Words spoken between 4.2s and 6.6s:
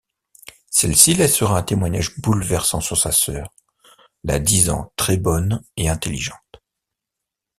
la disant très bonne et intelligente.